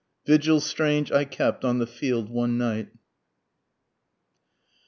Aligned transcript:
VIGIL 0.25 0.59
STRANGE 0.61 1.11
I 1.11 1.25
KEPT 1.25 1.63
ON 1.63 1.77
THE 1.77 1.85
FIELD 1.85 2.31
ONE 2.31 2.57
NIGHT. 2.57 2.89